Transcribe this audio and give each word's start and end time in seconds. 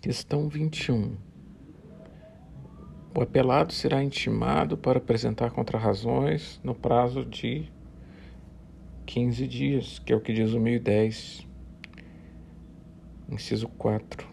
Questão 0.00 0.48
21. 0.48 1.14
O 3.14 3.20
apelado 3.20 3.70
será 3.70 4.02
intimado 4.02 4.78
para 4.78 4.96
apresentar 4.96 5.50
contrarrazões 5.50 6.58
no 6.64 6.74
prazo 6.74 7.22
de 7.22 7.70
15 9.04 9.46
dias, 9.46 9.98
que 9.98 10.10
é 10.10 10.16
o 10.16 10.20
que 10.20 10.32
diz 10.32 10.54
o 10.54 10.58
1010, 10.58 11.46
inciso 13.28 13.68
4. 13.68 14.26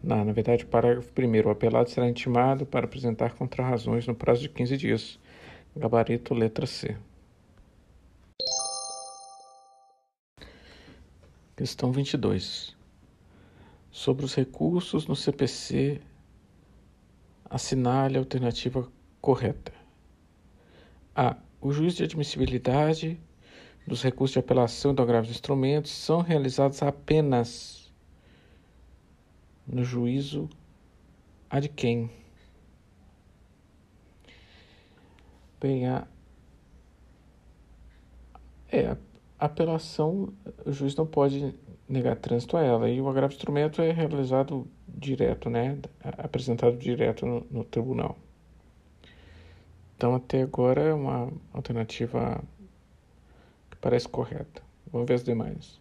Não, 0.00 0.24
na 0.24 0.32
verdade, 0.32 0.64
parágrafo 0.64 1.10
1. 1.18 1.48
O 1.48 1.50
apelado 1.50 1.90
será 1.90 2.08
intimado 2.08 2.64
para 2.64 2.84
apresentar 2.84 3.34
contrarrazões 3.34 4.06
no 4.06 4.14
prazo 4.14 4.42
de 4.42 4.48
15 4.48 4.76
dias. 4.76 5.18
Gabarito 5.76 6.34
letra 6.34 6.66
C. 6.66 6.96
Questão 11.56 11.90
22 11.90 12.80
sobre 14.02 14.24
os 14.24 14.34
recursos 14.34 15.06
no 15.06 15.14
CPC, 15.14 16.00
assinale 17.48 18.16
a 18.16 18.20
alternativa 18.20 18.90
correta. 19.20 19.72
A. 21.14 21.36
O 21.60 21.70
juízo 21.70 21.98
de 21.98 22.02
admissibilidade 22.02 23.20
dos 23.86 24.02
recursos 24.02 24.32
de 24.32 24.40
apelação 24.40 24.90
e 24.90 24.94
do 24.96 25.02
agravo 25.02 25.28
de 25.28 25.32
instrumentos 25.32 25.92
são 25.92 26.20
realizados 26.20 26.82
apenas 26.82 27.92
no 29.64 29.84
juízo 29.84 30.50
ad 31.48 31.68
quem. 31.68 32.10
Bem, 35.60 35.86
a, 35.86 36.08
é, 38.68 38.88
a 38.88 38.96
apelação, 39.38 40.34
o 40.66 40.72
juiz 40.72 40.96
não 40.96 41.06
pode 41.06 41.54
negar 41.92 42.16
trânsito 42.16 42.56
a 42.56 42.62
ela. 42.62 42.88
E 42.88 43.00
o 43.00 43.08
agravo 43.08 43.28
de 43.28 43.36
instrumento 43.36 43.82
é 43.82 43.92
realizado 43.92 44.66
direto, 44.88 45.50
né? 45.50 45.78
Apresentado 46.02 46.76
direto 46.76 47.26
no, 47.26 47.46
no 47.50 47.64
tribunal. 47.64 48.16
Então, 49.96 50.14
até 50.14 50.42
agora 50.42 50.80
é 50.80 50.94
uma 50.94 51.30
alternativa 51.52 52.42
que 53.70 53.76
parece 53.76 54.08
correta. 54.08 54.62
Vamos 54.90 55.06
ver 55.06 55.14
as 55.14 55.22
demais. 55.22 55.78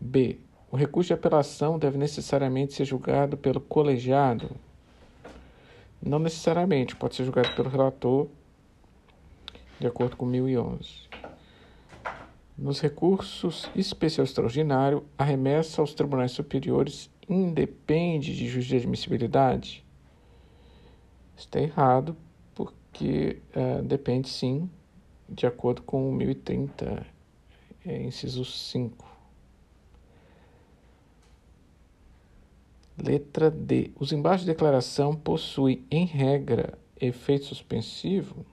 B. 0.00 0.38
O 0.70 0.76
recurso 0.76 1.08
de 1.08 1.14
apelação 1.14 1.78
deve 1.78 1.96
necessariamente 1.96 2.74
ser 2.74 2.84
julgado 2.84 3.36
pelo 3.36 3.60
colegiado? 3.60 4.50
Não 6.02 6.18
necessariamente, 6.18 6.94
pode 6.96 7.14
ser 7.14 7.24
julgado 7.24 7.54
pelo 7.54 7.70
relator, 7.70 8.28
de 9.80 9.86
acordo 9.86 10.16
com 10.16 10.26
1011. 10.26 11.06
Nos 12.58 12.80
recursos 12.80 13.70
especial 13.76 14.24
extraordinário, 14.24 15.04
a 15.18 15.24
remessa 15.24 15.82
aos 15.82 15.92
tribunais 15.92 16.32
superiores 16.32 17.10
independe 17.28 18.34
de 18.34 18.48
juiz 18.48 18.64
de 18.64 18.76
admissibilidade? 18.76 19.84
Está 21.36 21.60
errado, 21.60 22.16
porque 22.54 23.42
uh, 23.54 23.82
depende 23.82 24.30
sim, 24.30 24.70
de 25.28 25.46
acordo 25.46 25.82
com 25.82 26.08
o 26.08 26.12
1030, 26.14 27.06
é, 27.84 28.02
inciso 28.02 28.42
5. 28.42 29.04
Letra 32.96 33.50
D. 33.50 33.90
Os 34.00 34.12
embaixos 34.12 34.46
de 34.46 34.52
declaração 34.52 35.14
possuem, 35.14 35.84
em 35.90 36.06
regra, 36.06 36.78
efeito 36.98 37.44
suspensivo? 37.44 38.46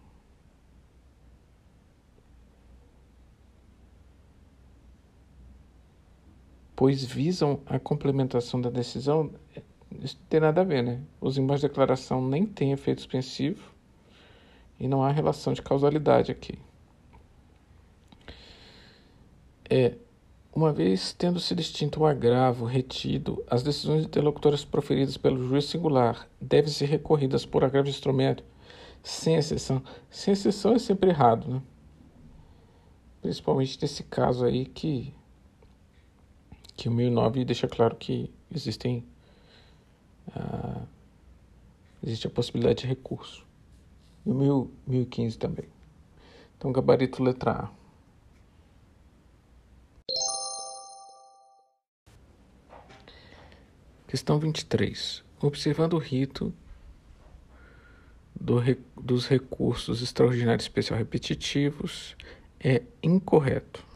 Pois 6.75 7.03
visam 7.03 7.59
a 7.65 7.79
complementação 7.79 8.59
da 8.59 8.69
decisão, 8.69 9.31
isso 10.01 10.17
não 10.19 10.27
tem 10.27 10.39
nada 10.39 10.61
a 10.61 10.63
ver, 10.63 10.83
né? 10.83 11.01
Os 11.21 11.37
embaixos 11.37 11.61
de 11.61 11.67
declaração 11.67 12.27
nem 12.27 12.45
têm 12.45 12.71
efeito 12.71 13.01
suspensivo 13.01 13.71
e 14.79 14.87
não 14.87 15.03
há 15.03 15.11
relação 15.11 15.53
de 15.53 15.61
causalidade 15.61 16.31
aqui. 16.31 16.57
É, 19.69 19.95
uma 20.53 20.71
vez 20.71 21.13
tendo 21.13 21.39
sido 21.39 21.59
extinto 21.59 22.01
o 22.01 22.05
agravo 22.05 22.65
retido, 22.65 23.43
as 23.49 23.63
decisões 23.63 24.05
interlocutoras 24.05 24.65
proferidas 24.65 25.17
pelo 25.17 25.47
juiz 25.47 25.65
singular 25.65 26.27
devem 26.39 26.71
ser 26.71 26.85
recorridas 26.85 27.45
por 27.45 27.63
agravo 27.63 27.85
de 27.85 27.91
instrumento, 27.91 28.43
sem 29.01 29.35
exceção. 29.35 29.81
Sem 30.09 30.33
exceção 30.33 30.73
é 30.73 30.79
sempre 30.79 31.09
errado, 31.09 31.47
né? 31.47 31.61
Principalmente 33.21 33.79
nesse 33.81 34.03
caso 34.03 34.45
aí 34.45 34.65
que 34.65 35.13
que 36.83 36.89
o 36.89 36.91
1009 36.91 37.45
deixa 37.45 37.65
claro 37.65 37.95
que 37.95 38.29
existem 38.53 39.05
uh, 40.27 40.85
existe 42.03 42.27
a 42.27 42.29
possibilidade 42.29 42.81
de 42.81 42.87
recurso. 42.87 43.45
E 44.25 44.29
o 44.29 44.69
1015 44.85 45.37
também. 45.37 45.69
Então, 46.57 46.73
gabarito 46.73 47.23
letra 47.23 47.51
A. 47.51 47.71
Questão 54.05 54.37
23. 54.37 55.23
Observando 55.41 55.93
o 55.93 55.99
rito 55.99 56.53
do, 58.35 58.59
dos 59.01 59.25
recursos 59.25 60.01
extraordinários 60.01 60.65
especial 60.65 60.99
repetitivos, 60.99 62.17
é 62.59 62.83
incorreto 63.01 63.92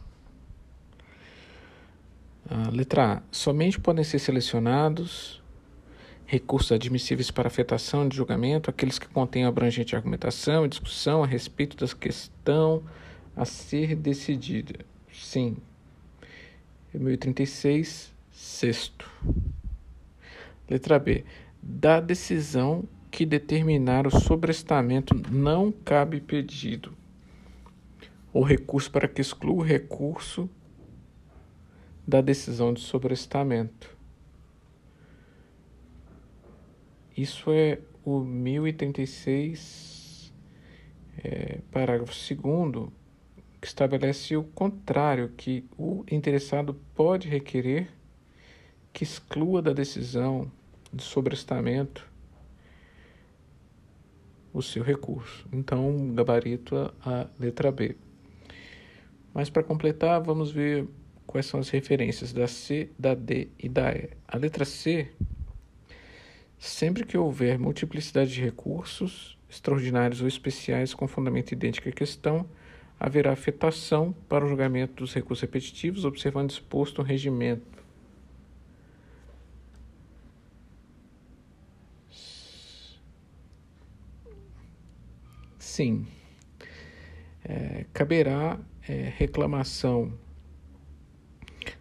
letra 2.71 3.13
A. 3.13 3.21
Somente 3.31 3.79
podem 3.79 4.03
ser 4.03 4.19
selecionados 4.19 5.41
recursos 6.25 6.73
admissíveis 6.73 7.31
para 7.31 7.47
afetação 7.47 8.07
de 8.07 8.17
julgamento 8.17 8.69
aqueles 8.69 8.99
que 8.99 9.07
contêm 9.07 9.45
abrangente 9.45 9.95
argumentação 9.95 10.65
e 10.65 10.69
discussão 10.69 11.23
a 11.23 11.25
respeito 11.25 11.77
da 11.77 11.91
questão 11.93 12.83
a 13.35 13.45
ser 13.45 13.95
decidida. 13.95 14.85
Sim. 15.13 15.55
1036, 16.93 18.13
sexto. 18.31 19.09
Letra 20.69 20.99
B. 20.99 21.23
Da 21.61 22.01
decisão 22.01 22.83
que 23.09 23.25
determinar 23.25 24.05
o 24.05 24.11
sobrestamento 24.11 25.15
não 25.31 25.71
cabe 25.71 26.19
pedido 26.19 26.93
ou 28.33 28.43
recurso 28.43 28.91
para 28.91 29.07
que 29.07 29.21
exclua 29.21 29.55
o 29.55 29.63
recurso 29.63 30.49
da 32.07 32.21
decisão 32.21 32.73
de 32.73 32.79
sobrestamento. 32.79 33.95
Isso 37.15 37.51
é 37.51 37.79
o 38.05 38.19
1036, 38.19 40.33
é, 41.23 41.59
parágrafo 41.71 42.13
2, 42.13 42.27
que 43.59 43.65
estabelece 43.67 44.37
o 44.37 44.43
contrário, 44.43 45.29
que 45.35 45.65
o 45.77 46.05
interessado 46.09 46.73
pode 46.95 47.27
requerer 47.27 47.89
que 48.93 49.03
exclua 49.03 49.61
da 49.61 49.73
decisão 49.73 50.49
de 50.93 51.03
sobrestamento 51.03 52.07
o 54.53 54.61
seu 54.61 54.83
recurso. 54.83 55.45
Então, 55.51 56.13
gabarito 56.13 56.75
a, 56.75 56.93
a 57.01 57.27
letra 57.39 57.71
B. 57.71 57.95
Mas 59.33 59.49
para 59.49 59.63
completar, 59.63 60.21
vamos 60.21 60.51
ver 60.51 60.87
quais 61.27 61.45
são 61.45 61.59
as 61.59 61.69
referências 61.69 62.31
da 62.31 62.47
C, 62.47 62.89
da 62.97 63.13
D 63.13 63.49
e 63.59 63.67
da 63.67 63.91
E. 63.91 64.09
A 64.27 64.37
letra 64.37 64.63
C, 64.63 65.09
sempre 66.57 67.05
que 67.05 67.17
houver 67.17 67.59
multiplicidade 67.59 68.33
de 68.33 68.41
recursos, 68.41 69.37
extraordinários 69.49 70.21
ou 70.21 70.27
especiais 70.27 70.93
com 70.93 71.07
fundamento 71.07 71.51
idêntico 71.51 71.89
à 71.89 71.91
questão, 71.91 72.49
haverá 72.99 73.33
afetação 73.33 74.13
para 74.27 74.45
o 74.45 74.49
julgamento 74.49 74.95
dos 74.95 75.13
recursos 75.13 75.41
repetitivos, 75.41 76.05
observando 76.05 76.49
exposto 76.49 77.01
um 77.01 77.05
regimento. 77.05 77.77
Sim, 85.59 86.07
é, 87.43 87.85
caberá 87.93 88.57
é, 88.87 89.13
reclamação 89.15 90.17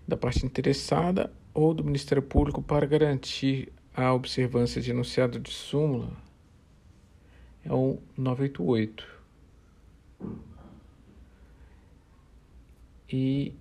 da 0.06 0.16
parte 0.16 0.44
interessada 0.44 1.32
ou 1.52 1.74
do 1.74 1.84
Ministério 1.84 2.22
Público 2.22 2.62
para 2.62 2.86
garantir 2.86 3.72
a 3.94 4.12
observância 4.12 4.80
de 4.80 4.90
enunciado 4.90 5.40
de 5.40 5.50
súmula 5.50 6.12
é 7.64 7.72
o 7.72 7.98
988. 8.16 9.16
E 13.08 13.54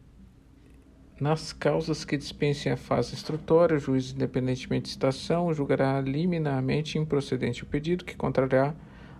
nas 1.20 1.54
causas 1.54 2.04
que 2.04 2.18
dispensem 2.18 2.72
a 2.72 2.78
fase 2.78 3.14
instrutória, 3.14 3.78
o 3.78 3.80
juiz, 3.80 4.12
independentemente 4.12 4.84
de 4.84 4.90
citação, 4.90 5.54
julgará 5.54 6.00
liminarmente 6.02 6.98
improcedente 6.98 7.64
o 7.64 7.66
pedido 7.66 8.04
que 8.04 8.16
contrariar 8.16 8.76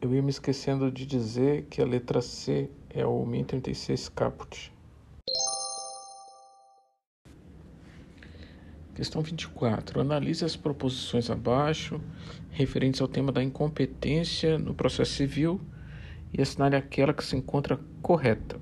Eu 0.00 0.12
ia 0.12 0.20
me 0.20 0.30
esquecendo 0.30 0.90
de 0.90 1.06
dizer 1.06 1.62
que 1.70 1.80
a 1.80 1.84
letra 1.84 2.20
C 2.20 2.68
é 2.90 3.06
o 3.06 3.24
1036 3.24 4.08
caput. 4.08 4.72
Questão 8.96 9.22
24. 9.22 10.00
Analise 10.00 10.44
as 10.44 10.56
proposições 10.56 11.30
abaixo 11.30 12.00
referentes 12.50 13.00
ao 13.00 13.06
tema 13.06 13.30
da 13.30 13.40
incompetência 13.42 14.58
no 14.58 14.74
processo 14.74 15.12
civil 15.12 15.60
e 16.32 16.40
assinale 16.40 16.76
aquela 16.76 17.12
que 17.12 17.24
se 17.24 17.36
encontra 17.36 17.78
correta. 18.00 18.56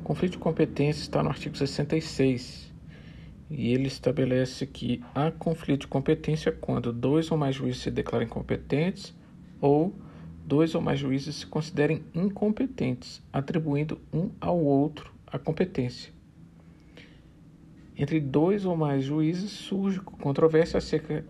O 0.00 0.02
conflito 0.04 0.32
de 0.32 0.38
competência 0.38 1.00
está 1.00 1.22
no 1.22 1.28
artigo 1.28 1.56
66 1.56 2.72
e 3.50 3.72
ele 3.72 3.86
estabelece 3.86 4.66
que 4.66 5.02
há 5.14 5.30
conflito 5.30 5.82
de 5.82 5.86
competência 5.86 6.52
quando 6.52 6.92
dois 6.92 7.30
ou 7.30 7.38
mais 7.38 7.54
juízes 7.54 7.82
se 7.82 7.90
declarem 7.90 8.28
competentes 8.28 9.14
ou 9.60 9.94
dois 10.44 10.74
ou 10.74 10.80
mais 10.80 10.98
juízes 10.98 11.36
se 11.36 11.46
considerem 11.46 12.02
incompetentes, 12.14 13.22
atribuindo 13.32 14.00
um 14.12 14.30
ao 14.40 14.58
outro 14.58 15.12
a 15.26 15.38
competência 15.38 16.12
entre 17.96 18.20
dois 18.20 18.64
ou 18.64 18.76
mais 18.76 19.04
juízes 19.04 19.50
surge 19.50 20.00
controvérsia 20.00 20.78
acerca 20.78 21.24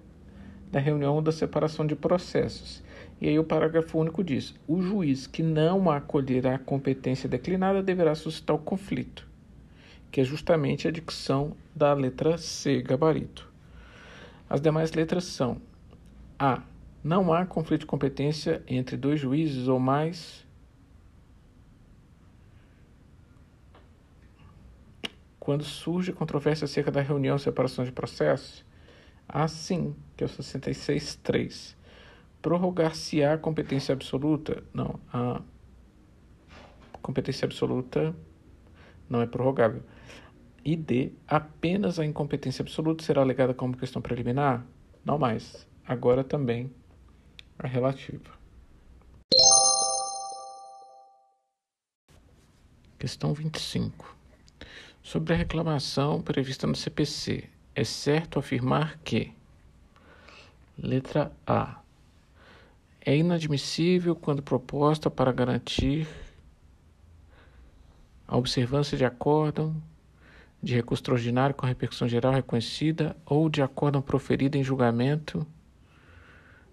da 0.72 0.80
reunião 0.80 1.22
da 1.22 1.30
separação 1.30 1.86
de 1.86 1.94
processos. 1.94 2.82
E 3.20 3.28
aí 3.28 3.38
o 3.38 3.44
parágrafo 3.44 3.98
único 3.98 4.24
diz: 4.24 4.54
o 4.66 4.80
juiz 4.80 5.26
que 5.26 5.42
não 5.42 5.90
acolherá 5.90 6.54
a 6.54 6.58
competência 6.58 7.28
declinada 7.28 7.82
deverá 7.82 8.14
suscitar 8.14 8.56
o 8.56 8.58
conflito, 8.58 9.28
que 10.10 10.22
é 10.22 10.24
justamente 10.24 10.88
a 10.88 10.90
dicção 10.90 11.54
da 11.76 11.92
letra 11.92 12.38
C, 12.38 12.80
gabarito. 12.80 13.48
As 14.48 14.60
demais 14.60 14.92
letras 14.92 15.24
são: 15.24 15.60
A. 16.38 16.62
Não 17.04 17.32
há 17.32 17.44
conflito 17.44 17.80
de 17.80 17.86
competência 17.86 18.62
entre 18.66 18.96
dois 18.96 19.20
juízes 19.20 19.69
ou 19.69 19.78
mais 19.78 20.46
quando 25.42 25.64
surge 25.64 26.12
controvérsia 26.12 26.66
acerca 26.66 26.92
da 26.92 27.00
reunião 27.00 27.36
separação 27.36 27.84
de 27.84 27.90
processos, 27.90 28.64
há 29.32 29.49
sim, 29.49 29.96
que 30.17 30.23
é 30.23 30.26
o 30.26 30.31
66.3. 30.31 31.75
Prorrogar-se-á 32.43 33.38
competência 33.38 33.93
absoluta? 33.93 34.62
Não, 34.75 35.00
a 35.12 35.40
competência 37.00 37.46
absoluta 37.46 38.14
não 39.08 39.23
é 39.23 39.26
prorrogável. 39.26 39.82
E 40.64 40.76
D, 40.76 41.12
apenas 41.26 41.99
a 41.99 42.05
incompetência 42.05 42.62
absoluta 42.62 43.02
será 43.02 43.23
alegada 43.23 43.55
como 43.55 43.76
questão 43.76 44.00
preliminar? 44.02 44.64
Não 45.05 45.19
mais. 45.19 45.67
Agora 45.84 46.23
também 46.23 46.70
a 47.58 47.67
relativa. 47.67 48.31
Questão 52.99 53.34
25. 53.34 54.17
Sobre 55.02 55.34
a 55.34 55.37
reclamação 55.37 56.23
prevista 56.23 56.69
no 56.69 56.76
CPC, 56.76 57.49
é 57.74 57.84
certo 57.84 58.38
afirmar 58.38 58.98
que: 58.98 59.32
letra 60.78 61.32
A. 61.46 61.80
É 63.04 63.16
inadmissível 63.16 64.14
quando 64.14 64.42
proposta 64.42 65.10
para 65.10 65.32
garantir 65.32 66.06
a 68.28 68.36
observância 68.36 68.96
de 68.96 69.04
acórdão 69.04 69.74
de 70.62 70.76
recurso 70.76 71.02
extraordinário 71.02 71.54
com 71.56 71.66
repercussão 71.66 72.08
geral 72.08 72.32
reconhecida 72.32 73.16
ou 73.26 73.48
de 73.48 73.60
acórdão 73.60 74.00
proferido 74.00 74.56
em 74.56 74.62
julgamento 74.62 75.44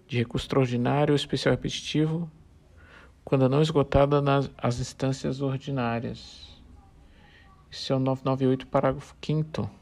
de 0.06 0.18
recurso 0.18 0.44
extraordinário 0.44 1.12
ou 1.12 1.16
especial 1.16 1.52
repetitivo 1.52 2.30
quando 3.24 3.48
não 3.48 3.60
esgotada 3.60 4.22
nas 4.22 4.48
as 4.56 4.78
instâncias 4.78 5.40
ordinárias. 5.40 6.48
Esse 7.70 7.92
é 7.92 7.96
o 7.96 7.98
998, 7.98 8.68
parágrafo 8.68 9.16
5 9.20 9.79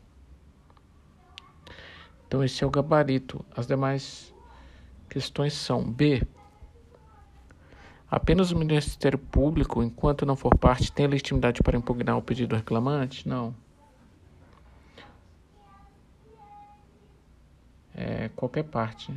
Então, 2.29 2.45
esse 2.45 2.63
é 2.63 2.67
o 2.67 2.71
gabarito. 2.71 3.43
As 3.57 3.67
demais 3.67 4.35
questões 5.09 5.55
são 5.55 5.83
B. 5.83 6.23
Apenas 8.11 8.53
o 8.53 8.59
Ministério 8.59 9.19
Público, 9.19 9.83
enquanto 9.83 10.27
não 10.27 10.37
for 10.37 10.55
parte, 10.57 10.93
tem 10.93 11.07
legitimidade 11.07 11.63
para 11.63 11.77
impugnar 11.77 12.19
o 12.19 12.23
pedido 12.23 12.51
do 12.51 12.57
reclamante? 12.57 13.27
Não. 13.27 13.55
É 17.95 18.29
qualquer 18.37 18.65
parte, 18.65 19.13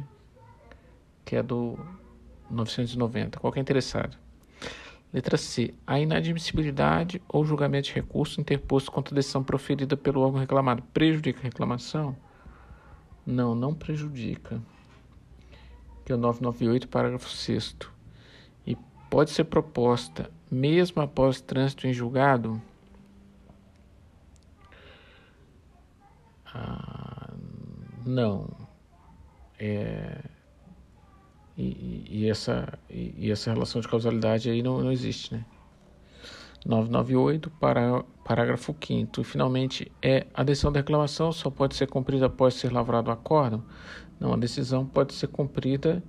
que 1.26 1.36
é 1.36 1.44
do 1.44 1.78
990, 2.50 3.40
qualquer 3.40 3.60
interessado. 3.60 4.18
Letra 5.14 5.38
C. 5.38 5.74
A 5.86 6.00
inadmissibilidade 6.00 7.22
ou 7.28 7.46
julgamento 7.46 7.90
de 7.90 7.94
recurso 7.94 8.40
interposto 8.40 8.90
contra 8.90 9.14
a 9.14 9.18
decisão 9.18 9.44
proferida 9.44 9.98
pelo 9.98 10.22
órgão 10.22 10.40
reclamado 10.40 10.82
prejudica 10.94 11.40
a 11.42 11.44
reclamação? 11.44 12.16
Não, 13.26 13.54
não 13.56 13.74
prejudica. 13.74 14.62
Que 16.06 16.12
é 16.12 16.16
o 16.16 16.18
998, 16.18 16.88
parágrafo 16.88 17.30
6 17.30 17.76
E 18.66 18.76
pode 19.10 19.32
ser 19.32 19.46
proposta 19.46 20.30
mesmo 20.50 21.02
após 21.02 21.40
trânsito 21.42 21.88
em 21.88 21.94
julgado? 21.94 22.62
Ah, 26.46 27.34
não. 28.06 28.50
É 29.60 30.22
e, 31.58 32.06
e, 32.10 32.30
essa, 32.30 32.80
e, 32.90 33.14
e, 33.18 33.32
essa 33.32 33.52
relação 33.52 33.82
de 33.82 33.88
causalidade 33.88 34.50
aí 34.50 34.64
não, 34.64 34.82
não 34.82 34.92
existe, 34.92 35.34
né? 35.34 35.46
998, 36.66 37.50
para, 37.60 38.04
parágrafo 38.24 38.76
5 38.80 39.22
E 39.22 39.24
finalmente, 39.24 39.92
é 40.02 40.28
a 40.34 40.44
decisão 40.44 40.72
da 40.72 40.80
reclamação 40.80 41.32
só 41.32 41.50
pode 41.50 41.76
ser 41.76 41.88
cumprida 41.88 42.28
após 42.28 42.54
ser 42.54 42.72
lavrado 42.72 43.10
o 43.10 43.14
acórdão? 43.14 43.64
Não, 44.20 44.34
a 44.34 44.38
decisão 44.38 44.86
pode 44.86 45.14
ser 45.14 45.28
cumprida 45.28 46.04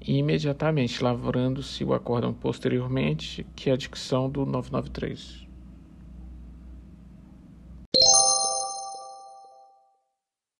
imediatamente, 0.00 1.04
lavrando-se 1.04 1.84
o 1.84 1.92
acórdão 1.92 2.32
posteriormente, 2.32 3.46
que 3.54 3.68
é 3.68 3.74
a 3.74 3.76
dicção 3.76 4.30
do 4.30 4.46
993. 4.46 5.49